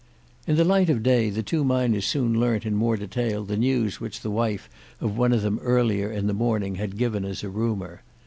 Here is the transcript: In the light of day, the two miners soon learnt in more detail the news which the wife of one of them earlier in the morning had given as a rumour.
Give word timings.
In 0.47 0.55
the 0.55 0.63
light 0.63 0.89
of 0.89 1.03
day, 1.03 1.29
the 1.29 1.43
two 1.43 1.63
miners 1.63 2.07
soon 2.07 2.39
learnt 2.39 2.65
in 2.65 2.73
more 2.73 2.97
detail 2.97 3.43
the 3.43 3.55
news 3.55 4.01
which 4.01 4.21
the 4.21 4.31
wife 4.31 4.67
of 4.99 5.15
one 5.15 5.31
of 5.31 5.43
them 5.43 5.59
earlier 5.59 6.11
in 6.11 6.25
the 6.25 6.33
morning 6.33 6.73
had 6.73 6.97
given 6.97 7.23
as 7.23 7.43
a 7.43 7.49
rumour. 7.49 8.01